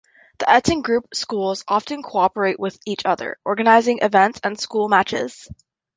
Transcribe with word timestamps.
The 0.39 0.57
Eton 0.57 0.81
Group 0.81 1.13
schools 1.13 1.63
often 1.67 2.01
cooperate 2.01 2.59
with 2.59 2.79
each 2.87 3.05
other, 3.05 3.37
organising 3.45 3.99
events 4.01 4.39
and 4.43 4.59
school 4.59 4.89
matches. 4.89 5.47